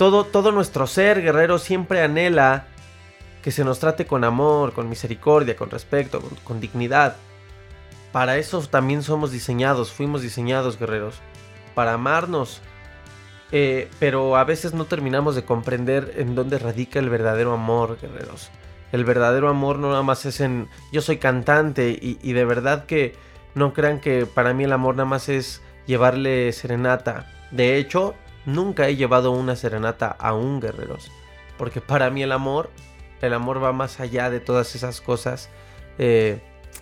[0.00, 2.64] todo, nuestro ser guerrero siempre anhela
[3.42, 7.16] que se nos trate con amor, con misericordia, con respeto, con, dignidad.
[8.10, 11.16] Para eso también somos diseñados, fuimos diseñados guerreros,
[11.74, 12.62] para amarnos.
[13.52, 18.50] Eh, pero a veces no terminamos de comprender en dónde radica el verdadero amor, guerreros.
[18.92, 22.86] El verdadero amor no nada más es en yo soy cantante y, y de verdad
[22.86, 23.14] que
[23.54, 27.30] no crean que para mí el amor nada más es llevarle serenata.
[27.50, 28.14] De hecho,
[28.46, 31.10] Nunca he llevado una serenata a un guerreros.
[31.58, 32.70] Porque para mí el amor,
[33.20, 35.50] el amor va más allá de todas esas cosas
[35.98, 36.40] eh,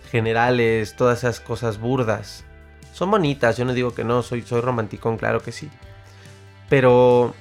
[0.09, 2.45] generales, todas esas cosas burdas.
[2.93, 5.69] Son bonitas, yo no digo que no, soy, soy romanticón, claro que sí.
[6.69, 7.35] Pero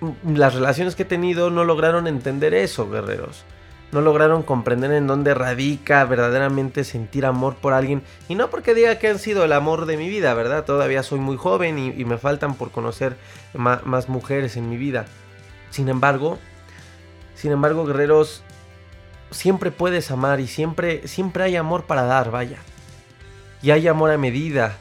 [0.00, 3.44] mm, las relaciones que he tenido no lograron entender eso, guerreros
[3.92, 8.02] no lograron comprender en dónde radica verdaderamente sentir amor por alguien.
[8.28, 10.64] Y no porque diga que han sido el amor de mi vida, ¿verdad?
[10.64, 13.16] Todavía soy muy joven y, me faltan por conocer
[13.54, 15.06] más, mujeres en mi vida.
[15.70, 16.38] Sin embargo,
[17.34, 18.42] sin embargo, guerreros,
[19.30, 22.58] siempre puedes amar y siempre, siempre hay amor para dar, vaya.
[23.62, 24.78] Y hay amor a medida.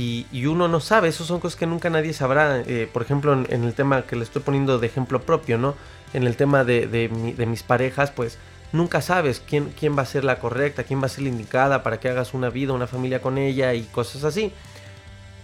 [0.00, 2.60] Y, uno no sabe, esos son cosas que nunca nadie sabrá.
[2.60, 5.74] Eh, por ejemplo, en, el tema que le estoy poniendo de ejemplo propio, ¿no?
[6.12, 8.38] En el tema de, de mis parejas, pues
[8.72, 11.82] nunca sabes quién, quién va a ser la correcta, quién va a ser la indicada
[11.82, 14.52] para que hagas una vida, una familia con ella y cosas así.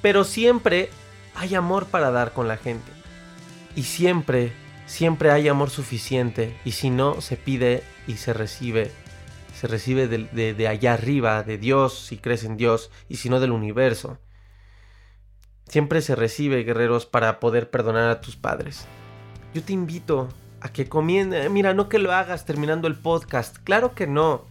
[0.01, 0.89] Pero siempre
[1.35, 2.93] hay amor para dar con la gente.
[3.75, 4.53] Y siempre,
[4.87, 6.57] siempre hay amor suficiente.
[6.65, 8.93] Y si no, se pide y se recibe.
[9.53, 13.41] Se recibe de, de allá arriba, de Dios, si crees en Dios, y si no
[13.41, 14.21] del universo.
[15.69, 18.87] Siempre se recibe, guerreros, para poder perdonar a tus padres.
[19.55, 20.29] Yo te invito
[20.61, 21.49] a que comience.
[21.49, 23.57] Mira, no que lo hagas terminando el podcast.
[23.65, 24.45] Claro que no.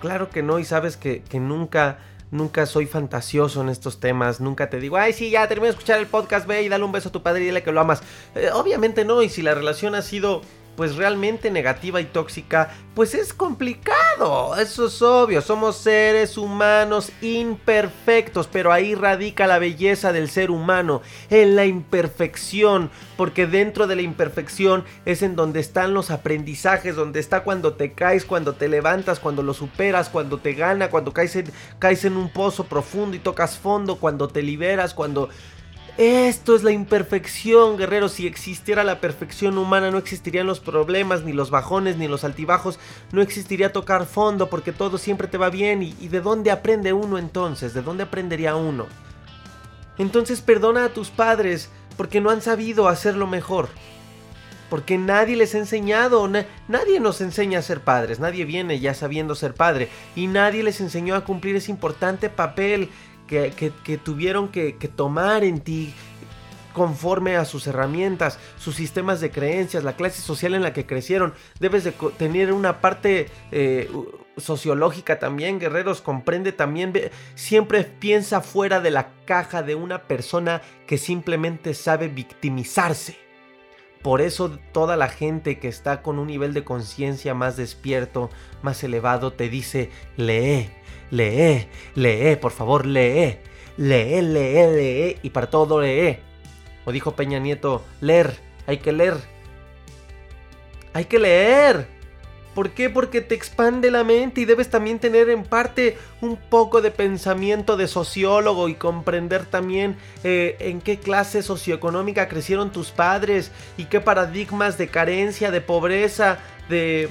[0.00, 0.58] Claro que no.
[0.58, 1.98] Y sabes que, nunca,
[2.30, 4.40] nunca soy fantasioso en estos temas.
[4.40, 6.92] Nunca te digo, ay, sí, ya termina de escuchar el podcast, ve y dale un
[6.92, 8.02] beso a tu padre y dile que lo amas.
[8.34, 9.22] Eh, obviamente no.
[9.22, 10.42] Y si la relación ha sido
[10.80, 18.46] pues realmente negativa y tóxica, pues es complicado, eso es obvio, somos seres humanos imperfectos,
[18.46, 24.00] pero ahí radica la belleza del ser humano, en la imperfección, porque dentro de la
[24.00, 29.20] imperfección es en donde están los aprendizajes, donde está cuando te caes, cuando te levantas,
[29.20, 33.20] cuando lo superas, cuando te gana, cuando caes en, caes en un pozo profundo y
[33.20, 35.28] tocas fondo, cuando te liberas, cuando
[36.00, 38.08] esto es la imperfección, guerrero.
[38.08, 42.78] Si existiera la perfección humana, no existirían los problemas, ni los bajones, ni los altibajos.
[43.12, 45.82] No existiría tocar fondo, porque todo siempre te va bien.
[45.82, 47.74] ¿Y, de dónde aprende uno entonces?
[47.74, 48.86] ¿De dónde aprendería uno?
[49.98, 53.68] Entonces perdona a tus padres, porque no han sabido hacerlo mejor.
[54.70, 56.26] Porque nadie les ha enseñado,
[56.68, 60.80] nadie nos enseña a ser padres, nadie viene ya sabiendo ser padre y nadie les
[60.80, 62.88] enseñó a cumplir ese importante papel
[63.30, 65.94] que, tuvieron que, tomar en ti
[66.72, 71.34] conforme a sus herramientas, sus sistemas de creencias, la clase social en la que crecieron.
[71.58, 73.90] Debes de tener una parte eh,
[74.36, 76.92] sociológica también, guerreros, comprende también,
[77.34, 83.16] siempre piensa fuera de la caja de una persona que simplemente sabe victimizarse.
[84.02, 88.30] Por eso toda la gente que está con un nivel de conciencia más despierto,
[88.62, 90.70] más elevado, te dice, lee,
[91.10, 93.38] lee, lee, por favor, lee,
[93.76, 96.18] lee, lee, lee, y para todo lee.
[96.84, 98.34] O dijo Peña Nieto, leer,
[98.66, 99.16] hay que leer.
[100.92, 102.00] Hay que leer.
[102.54, 102.90] ¿Por qué?
[102.90, 107.76] Porque te expande la mente y debes también tener en parte un poco de pensamiento
[107.76, 114.00] de sociólogo y comprender también eh, en qué clase socioeconómica crecieron tus padres y qué
[114.00, 117.08] paradigmas de carencia, de pobreza, de,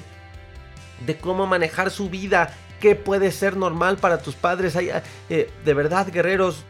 [1.05, 4.75] de cómo manejar su vida qué puede ser normal para tus padres.
[4.75, 6.63] Eh, de verdad, guerreros,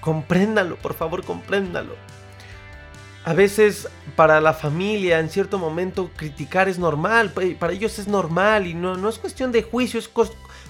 [0.00, 1.94] compréndalo, por favor, compréndalo.
[3.24, 8.66] A veces para la familia en cierto momento criticar es normal, para ellos es normal
[8.66, 10.08] y no, no es cuestión de juicio, es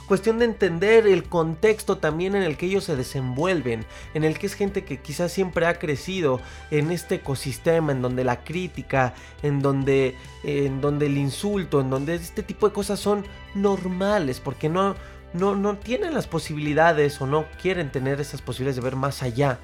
[0.09, 3.85] cuestión de entender el contexto también en el que ellos se desenvuelven,
[4.15, 6.41] en el que es gente que quizás siempre ha crecido
[6.73, 12.17] en este ecosistema, en donde la crítica, en donde, en donde el insulto, en donde
[12.17, 13.25] este tipo de cosas son
[13.63, 14.95] normales, porque no,
[15.33, 19.59] no, no tienen las posibilidades o no quieren tener esas posibilidades de ver más allá.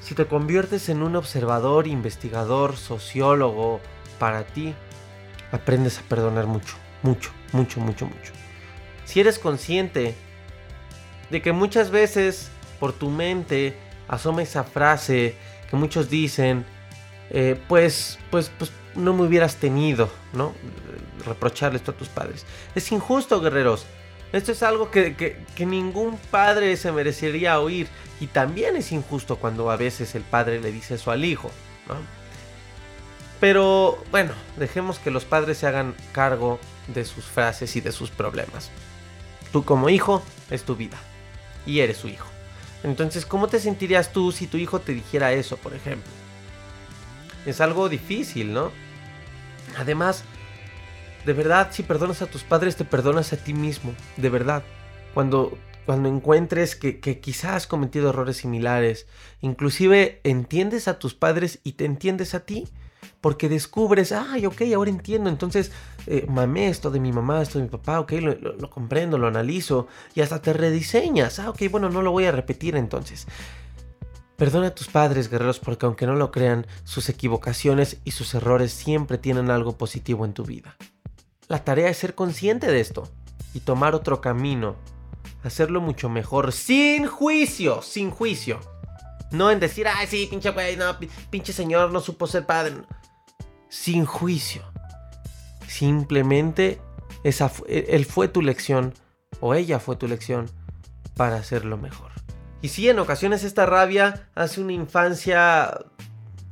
[0.00, 3.80] Si te conviertes en un observador, investigador, sociólogo,
[4.18, 4.74] para ti,
[5.52, 8.32] aprendes a perdonar mucho, mucho, mucho, mucho, mucho
[9.12, 10.14] si eres consciente
[11.28, 13.76] de que muchas veces por tu mente
[14.08, 15.36] asoma esa frase
[15.68, 16.64] que muchos dicen,
[17.28, 20.52] eh, pues, pues, pues no me hubieras tenido, ¿no?
[21.26, 22.46] Reprocharle esto a tus padres.
[22.74, 23.86] Es injusto, guerreros.
[24.32, 27.88] Esto es algo que, que, ningún padre se merecería oír.
[28.20, 31.50] Y también es injusto cuando a veces el padre le dice eso al hijo,
[31.88, 31.96] ¿no?
[33.40, 36.60] Pero bueno, dejemos que los padres se hagan cargo
[36.94, 38.70] de sus frases y de sus problemas.
[39.52, 40.96] Tú como hijo es tu vida
[41.66, 42.28] y eres su hijo.
[42.84, 46.10] Entonces, ¿cómo te sentirías tú si tu hijo te dijera eso, por ejemplo?
[47.46, 48.70] Es algo difícil, ¿no?
[49.78, 50.24] Además,
[51.24, 54.62] de verdad, si perdonas a tus padres, te perdonas a ti mismo, de verdad.
[55.14, 59.06] Cuando, cuando encuentres que, que quizás has cometido errores similares,
[59.40, 62.68] inclusive entiendes a tus padres y te entiendes a ti,
[63.22, 65.70] porque descubres, ay, ok, ahora entiendo, entonces
[66.06, 69.86] eh, mamé esto de mi mamá, esto de mi papá, ok, lo, comprendo, lo analizo
[70.14, 73.28] y hasta te rediseñas, ah, ok, bueno, no lo voy a repetir entonces.
[74.42, 78.72] Perdona a tus padres, guerreros, porque aunque no lo crean, sus equivocaciones y sus errores
[78.72, 80.76] siempre tienen algo positivo en tu vida.
[81.46, 83.08] La tarea es ser consciente de esto
[83.54, 84.74] y tomar otro camino,
[85.44, 88.58] hacerlo mucho mejor, sin juicio, sin juicio.
[89.30, 90.96] No en decir, ay, sí, pinche güey, no,
[91.30, 92.74] pinche señor no supo ser padre
[93.68, 94.64] sin juicio.
[95.68, 96.80] Simplemente
[97.22, 98.92] esa, e, él fue tu lección
[99.38, 100.50] o ella fue tu lección
[101.14, 102.11] para hacerlo mejor.
[102.62, 105.78] Y sí, en ocasiones esta rabia hace una infancia...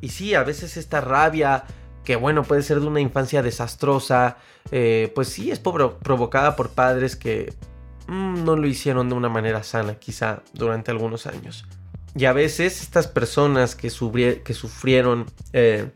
[0.01, 1.65] Y sí, a veces esta rabia,
[2.05, 4.39] que bueno, puede ser de una infancia desastrosa,
[4.73, 7.55] eh, pues sí, es provocada por padres que
[8.09, 11.67] mm, no lo hicieron de una manera sana, quizá durante algunos años.
[12.15, 13.89] Y a veces estas personas que,
[14.43, 15.91] que sufrieron eh,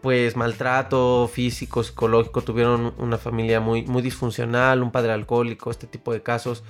[0.00, 6.12] pues maltrato físico, psicológico, tuvieron una familia muy, muy disfuncional, un padre alcohólico, este tipo
[6.12, 6.64] de casos,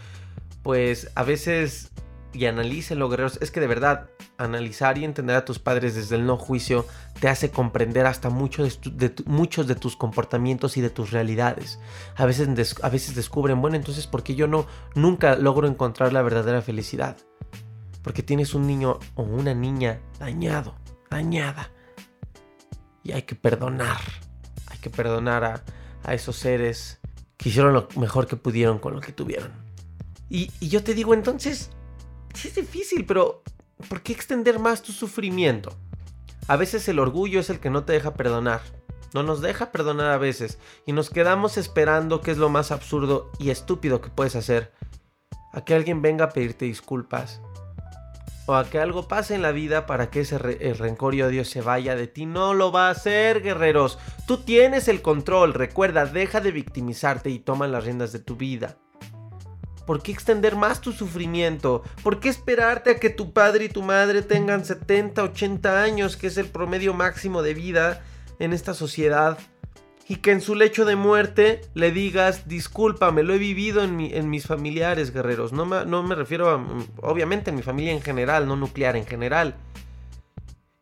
[0.62, 1.91] pues a veces,
[2.33, 6.26] y analícenlo guerreros, es que de verdad, analizar y entender a tus padres desde el
[6.26, 6.87] no juicio
[7.20, 11.81] te hace comprender hasta mucho de, muchos de tus comportamientos y de tus realidades.
[12.16, 16.22] A veces, a veces descubren, bueno, entonces, ¿por qué yo no, nunca logro encontrar la
[16.22, 17.16] verdadera felicidad?
[18.03, 20.76] Porque tienes un niño o una niña dañado,
[21.11, 21.70] dañada
[23.03, 23.99] Y hay que perdonar.
[24.66, 25.64] Hay que perdonar a,
[26.05, 27.01] a esos seres
[27.37, 29.53] que hicieron lo mejor que pudieron con lo que tuvieron.
[30.29, 31.70] Y, y yo te digo entonces,
[32.45, 33.43] es difícil, pero
[33.89, 35.76] ¿por qué extender más tu sufrimiento?
[36.47, 38.61] A veces el orgullo es el que no te deja perdonar.
[39.14, 43.30] No nos deja perdonar a veces y nos quedamos esperando que es lo más absurdo
[43.39, 44.72] y estúpido que puedes hacer.
[45.53, 47.41] A que alguien venga a pedirte disculpas.
[48.47, 51.45] O a que algo pase en la vida para que ese el rencor y odio
[51.45, 52.26] se vaya de ti.
[52.26, 53.99] No lo va a hacer, guerreros.
[54.26, 55.55] Tú tienes el control.
[55.55, 58.78] Recuerda, deja de victimizarte y toma las riendas de tu vida.
[59.89, 61.82] ¿Por qué extender más tu sufrimiento?
[62.03, 66.26] ¿Por qué esperarte a que tu padre y tu madre tengan 70, 80 años, que
[66.26, 68.03] es el promedio máximo de vida
[68.39, 69.39] en esta sociedad?
[70.07, 74.47] Y que en su lecho de muerte le digas, discúlpame, lo he vivido en, mis
[74.47, 75.55] familiares, guerreros.
[75.55, 76.62] No me, no me refiero a,
[77.01, 79.57] obviamente, en mi familia en general, no nuclear en general.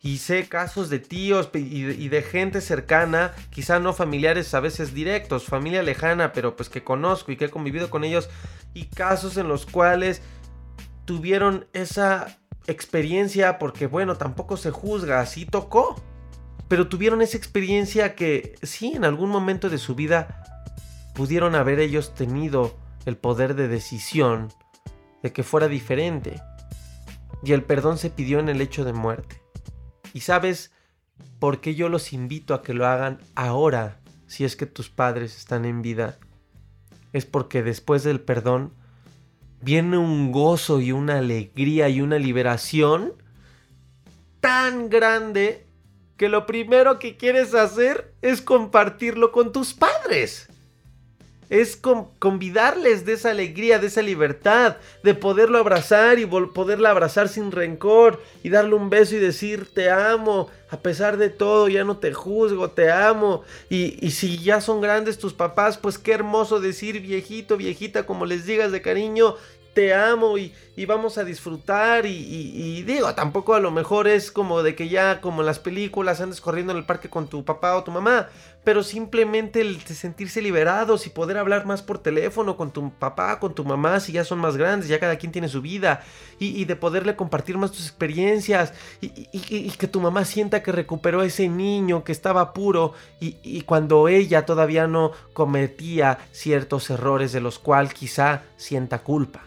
[0.06, 5.46] Y sé casos de tíos y de, gente cercana, quizá no familiares a veces directos,
[5.46, 8.30] familia lejana, pero pues que conozco y que he convivido con ellos.
[8.72, 10.22] Y casos en los cuales
[11.06, 12.38] tuvieron esa
[12.68, 16.00] experiencia porque bueno, tampoco se juzga, así tocó.
[16.68, 20.44] Pero tuvieron esa experiencia que sí, en algún momento de su vida
[21.16, 22.76] pudieron haber ellos tenido
[23.06, 24.52] el poder de decisión
[25.24, 26.40] de que fuera diferente.
[27.42, 29.45] Y el perdón se pidió en el hecho de muerte.
[30.16, 30.70] ¿Y sabes
[31.40, 35.36] por qué yo los invito a que lo hagan ahora si es que tus padres
[35.36, 36.18] están en vida?
[37.12, 38.72] Es porque después del perdón
[39.60, 43.12] viene un gozo y una alegría y una liberación
[44.40, 45.66] tan grande
[46.16, 50.48] que lo primero que quieres hacer es compartirlo con tus padres
[51.50, 51.80] es
[52.18, 58.22] convidarles de esa alegría, de esa libertad, de poderlo abrazar y poderla abrazar sin rencor
[58.42, 62.12] y darle un beso y decir te amo, a pesar de todo, ya no te
[62.12, 63.42] juzgo, te amo.
[63.70, 68.26] Y, y si ya son grandes tus papás, pues qué hermoso decir viejito, viejita, como
[68.26, 69.36] les digas de cariño,
[69.76, 70.54] te amo y,
[70.86, 75.42] vamos a disfrutar y, digo, tampoco a lo mejor es como de que ya como
[75.42, 78.30] en las películas andes corriendo en el parque con tu papá o tu mamá,
[78.66, 83.54] pero simplemente el sentirse liberados y poder hablar más por teléfono con tu papá, con
[83.54, 86.02] tu mamá, si ya son más grandes, ya cada quien tiene su vida
[86.40, 91.26] y, de poderle compartir más tus experiencias y, que tu mamá sienta que recuperó a
[91.26, 97.60] ese niño que estaba puro y cuando ella todavía no cometía ciertos errores de los
[97.60, 99.42] cuales quizá sienta culpa.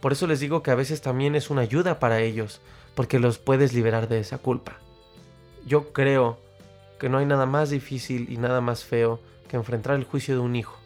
[0.00, 2.60] Por eso les digo que a veces también es una ayuda para ellos,
[2.96, 4.72] porque los puedes liberar de esa culpa.
[5.64, 6.42] Yo creo
[7.04, 10.40] que no hay nada más difícil y nada más feo que enfrentar el juicio de
[10.40, 10.78] un hijo.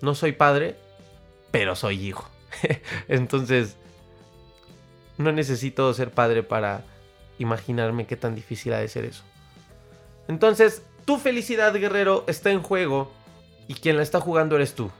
[0.00, 0.74] No soy padre,
[1.52, 2.28] pero soy hijo.
[3.06, 3.76] Entonces,
[5.16, 6.82] no necesito ser padre para
[7.38, 9.22] imaginarme qué tan difícil ha de ser eso.
[10.26, 13.12] Entonces, tu felicidad, guerrero, está en juego
[13.68, 14.90] y quien la está jugando eres tú.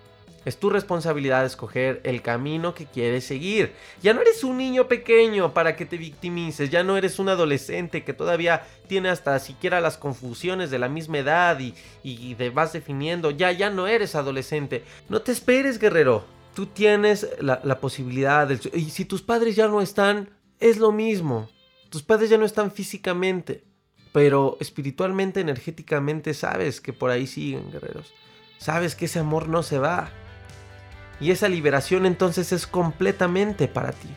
[0.45, 3.73] Es tu responsabilidad escoger el camino que quieres seguir.
[4.03, 8.05] Ya no eres un niño pequeño para que te victimices, ya no eres un adolescente
[8.05, 12.73] que todavía tiene hasta siquiera las confusiones de la misma edad y, y te vas
[12.73, 13.31] definiendo.
[13.31, 14.85] Ya, ya no eres adolescente.
[15.09, 16.25] No te esperes, guerrero.
[16.55, 18.47] Tú tienes la, la posibilidad.
[18.47, 20.31] Del, y si tus padres ya no están,
[20.61, 21.49] es lo mismo.
[21.89, 23.65] Tus padres ya no están físicamente.
[24.13, 28.15] Pero espiritualmente, energéticamente, sabes que por ahí siguen, guerreros.
[28.59, 30.13] Sabes que ese amor no se va.
[31.21, 34.09] Y esa liberación entonces es completamente para ti.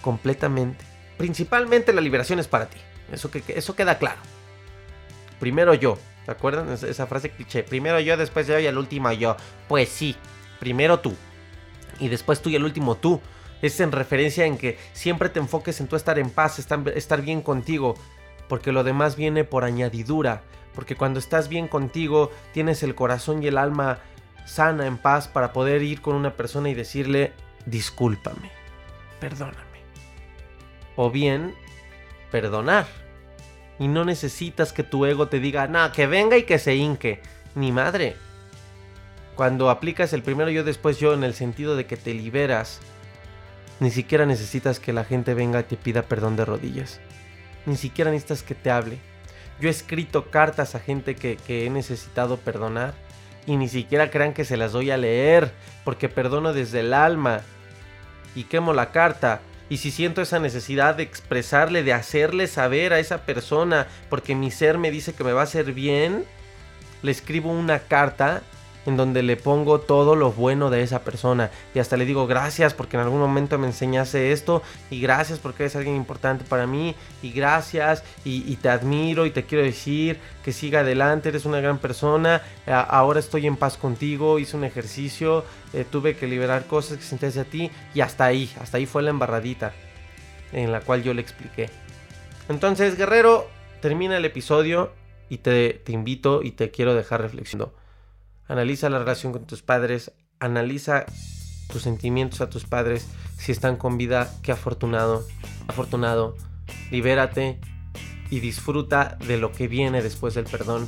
[0.00, 0.84] Completamente.
[1.16, 2.78] Principalmente la liberación es para ti.
[3.12, 4.20] Eso, que, eso queda claro.
[5.38, 5.98] Primero yo.
[6.24, 7.64] ¿Se acuerdan esa frase cliché?
[7.64, 9.36] Primero yo, después yo y el último yo.
[9.68, 10.16] Pues sí.
[10.60, 11.14] Primero tú.
[11.98, 13.20] Y después tú y el último tú.
[13.60, 17.42] Es en referencia en que siempre te enfoques en tu estar en paz, estar bien
[17.42, 17.94] contigo.
[18.48, 20.42] Porque lo demás viene por añadidura.
[20.74, 23.98] Porque cuando estás bien contigo, tienes el corazón y el alma
[24.44, 27.32] sana, en paz, para poder ir con una persona y decirle,
[27.66, 28.50] discúlpame,
[29.20, 29.82] perdóname.
[30.96, 31.54] O bien,
[32.30, 32.86] perdonar.
[33.78, 37.22] Y no necesitas que tu ego te diga, no, que venga y que se hinque.
[37.54, 38.16] Ni madre.
[39.34, 42.80] Cuando aplicas el primero yo, después yo, en el sentido de que te liberas,
[43.80, 47.00] ni siquiera necesitas que la gente venga y te pida perdón de rodillas.
[47.66, 48.98] Ni siquiera necesitas que te hable.
[49.60, 52.94] Yo he escrito cartas a gente que, que he necesitado perdonar
[53.46, 55.52] y ni siquiera crean que se las doy a leer,
[55.84, 57.40] porque perdono desde el alma
[58.34, 59.40] y quemo la carta.
[59.68, 64.50] Y si siento esa necesidad de expresarle, de hacerle saber a esa persona, porque mi
[64.50, 66.24] ser me dice que me va a hacer bien,
[67.02, 68.42] le escribo una carta
[68.86, 72.74] en donde le pongo todo lo bueno de esa persona y hasta le digo gracias
[72.74, 76.94] porque en algún momento me enseñaste esto y gracias porque eres alguien importante para mí
[77.22, 81.78] y gracias y, te admiro y te quiero decir que siga adelante, eres una gran
[81.78, 87.04] persona, ahora estoy en paz contigo, hice un ejercicio, eh, tuve que liberar cosas que
[87.04, 89.72] sentí hacia ti y hasta ahí, hasta ahí fue la embarradita
[90.52, 91.70] en la cual yo le expliqué.
[92.48, 93.48] Entonces, guerrero,
[93.80, 94.92] termina el episodio
[95.28, 97.81] y te, te invito y te quiero dejar reflexionando.
[98.52, 101.06] Analiza la relación con tus padres, analiza
[101.72, 105.26] tus sentimientos a tus padres, si están con vida, qué afortunado,
[105.68, 106.36] afortunado,
[106.90, 107.58] libérate
[108.28, 110.86] y disfruta de lo que viene después del perdón.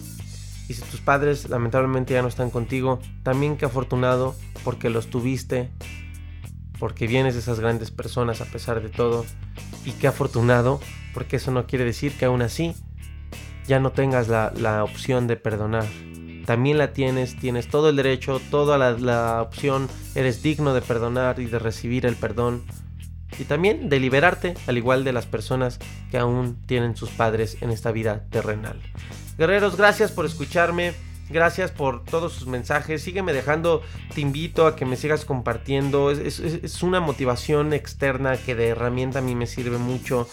[0.69, 5.71] Y si tus padres lamentablemente ya no están contigo, también qué afortunado porque los tuviste,
[6.79, 9.25] porque vienes de esas grandes personas a pesar de todo.
[9.87, 10.81] Y qué afortunado
[11.15, 12.75] porque eso no quiere decir que aún así
[13.67, 15.87] ya no tengas la, la opción de perdonar
[16.45, 21.47] también la tienes, tienes todo el derecho, toda la, opción, eres digno de perdonar y
[21.47, 22.63] de recibir el perdón.
[23.39, 25.81] Y también de liberarte, al igual de las personas
[26.11, 28.81] que aún tienen sus padres en esta vida terrenal.
[29.39, 30.95] Guerreros, gracias por escucharme.
[31.31, 33.03] Gracias por todos sus mensajes.
[33.03, 33.83] Sígueme dejando.
[34.15, 36.11] Te invito a que me sigas compartiendo.
[36.11, 40.29] Es, una motivación externa que de herramienta a mí me sirve mucho.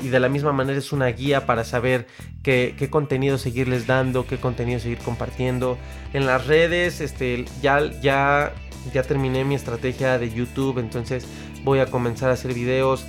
[0.00, 2.08] Y de la misma manera es una guía para saber
[2.42, 5.78] qué, contenido seguirles dando, qué contenido seguir compartiendo.
[6.12, 8.52] En las redes, este, ya, ya,
[8.92, 10.78] ya terminé mi estrategia de YouTube.
[10.78, 11.24] Entonces
[11.62, 13.06] voy a comenzar a hacer videos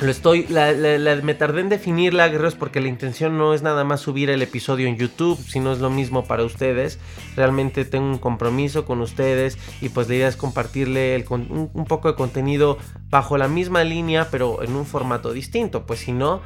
[0.00, 4.30] lo estoy, me tardé en definirla, guerreros, porque la intención no es nada más subir
[4.30, 6.98] el episodio en YouTube, sino es lo mismo para ustedes.
[7.36, 12.14] Realmente tengo un compromiso con ustedes y pues la idea es compartirle un poco de
[12.14, 12.78] contenido
[13.10, 15.84] bajo la misma línea, pero en un formato distinto.
[15.84, 16.40] Pues si no,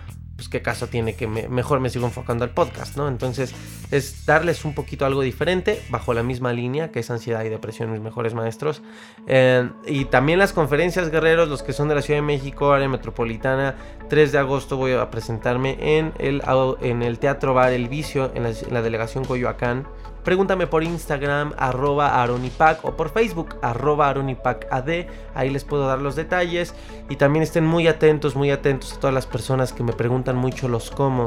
[0.45, 3.09] pues qué caso tiene que mejor me sigo enfocando al podcast, ¿no?
[3.09, 3.55] Entonces
[3.91, 7.91] es darles un poquito algo diferente bajo la misma línea que es ansiedad y depresión,
[7.91, 8.83] mis mejores maestros.
[9.27, 12.89] Eh, y también las conferencias guerreros, los que son de la Ciudad de México, área
[12.89, 13.75] metropolitana,
[14.11, 19.25] 3 de agosto voy a presentarme en el, Teatro Bar El Vicio, en la delegación
[19.25, 19.87] Coyoacán.
[20.25, 24.89] Pregúntame por Instagram, arroba aronipac o por Facebook, arroba aronipacad.
[25.35, 26.75] Ahí les puedo dar los detalles.
[27.11, 30.67] Y también estén muy atentos, muy atentos a todas las personas que me preguntan mucho
[30.67, 31.27] los cómo.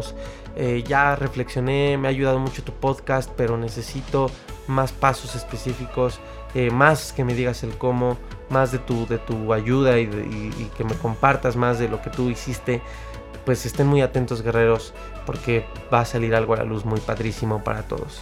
[0.56, 4.32] Eh, ya reflexioné, me ha ayudado mucho tu podcast, pero necesito
[4.66, 6.20] más pasos específicos,
[6.56, 8.18] eh, más que me digas el cómo,
[8.50, 12.10] más de tu, de tu ayuda y, y que me compartas más de lo que
[12.10, 12.82] tú hiciste
[13.46, 14.94] pues estén muy atentos guerreros
[15.26, 18.22] porque va a salir algo a la luz muy padrísimo para todos.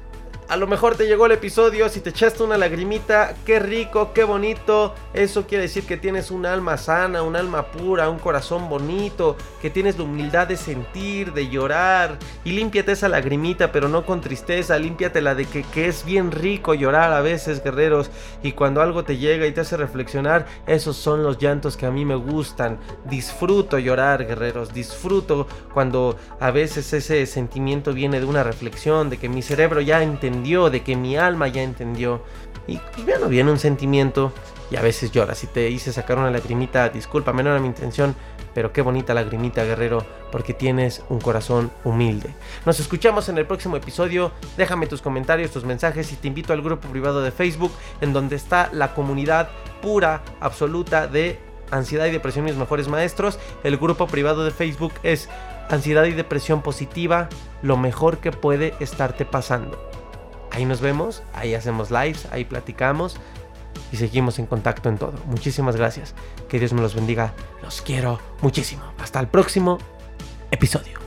[0.51, 4.25] A lo mejor te llegó el episodio, si te echaste una lagrimita, qué rico, qué
[4.25, 4.93] bonito.
[5.13, 9.69] Eso quiere decir que tienes un alma sana, un alma pura, un corazón bonito, que
[9.69, 12.19] tienes la humildad de sentir, de llorar.
[12.43, 16.73] Y límpiate esa lagrimita, pero no con tristeza, límpiatela de que, que es bien rico
[16.73, 18.11] llorar a veces, guerreros.
[18.43, 21.91] Y cuando algo te llega y te hace reflexionar, esos son los llantos que a
[21.91, 22.77] mí me gustan.
[23.05, 29.29] Disfruto llorar, guerreros, disfruto cuando a veces ese sentimiento viene de una reflexión, de que
[29.29, 32.23] mi cerebro ya entendió de que mi alma ya entendió.
[32.67, 34.31] Y pues ya no viene un sentimiento
[34.69, 35.35] y a veces llora.
[35.35, 38.15] Si te hice sacar una lagrimita, discúlpame, no era mi intención,
[38.53, 42.33] pero qué bonita lagrimita, guerrero, porque tienes un corazón humilde.
[42.65, 44.31] Nos escuchamos en el próximo episodio.
[44.57, 48.35] Déjame tus comentarios, tus mensajes y te invito al grupo privado de Facebook, en donde
[48.35, 49.49] está la comunidad
[49.81, 51.39] pura, absoluta de
[51.71, 53.39] ansiedad y depresión mis mejores maestros.
[53.63, 55.29] El grupo privado de Facebook es
[55.69, 57.29] ansiedad y depresión positiva,
[57.61, 59.90] lo mejor que puede estarte pasando.
[60.51, 63.17] Ahí nos vemos, ahí hacemos lives, ahí platicamos
[63.91, 65.13] y seguimos en contacto en todo.
[65.25, 66.13] Muchísimas gracias.
[66.49, 67.33] Que Dios me los bendiga.
[67.63, 68.83] Los quiero muchísimo.
[68.99, 69.77] Hasta el próximo
[70.51, 71.00] episodio.